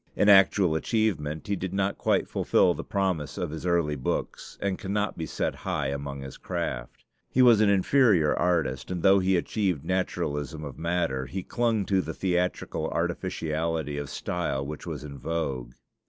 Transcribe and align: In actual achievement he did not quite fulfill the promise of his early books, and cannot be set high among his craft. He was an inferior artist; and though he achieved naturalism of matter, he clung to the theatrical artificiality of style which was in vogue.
In 0.15 0.29
actual 0.29 0.73
achievement 0.73 1.45
he 1.45 1.55
did 1.55 1.75
not 1.75 1.99
quite 1.99 2.27
fulfill 2.27 2.73
the 2.73 2.83
promise 2.83 3.37
of 3.37 3.51
his 3.51 3.67
early 3.67 3.95
books, 3.95 4.57
and 4.59 4.79
cannot 4.79 5.15
be 5.15 5.27
set 5.27 5.53
high 5.57 5.89
among 5.89 6.21
his 6.21 6.37
craft. 6.37 7.03
He 7.29 7.43
was 7.43 7.61
an 7.61 7.69
inferior 7.69 8.33
artist; 8.33 8.89
and 8.89 9.03
though 9.03 9.19
he 9.19 9.37
achieved 9.37 9.85
naturalism 9.85 10.63
of 10.63 10.79
matter, 10.79 11.27
he 11.27 11.43
clung 11.43 11.85
to 11.85 12.01
the 12.01 12.15
theatrical 12.15 12.87
artificiality 12.89 13.99
of 13.99 14.09
style 14.09 14.65
which 14.65 14.87
was 14.87 15.03
in 15.03 15.19
vogue. 15.19 15.73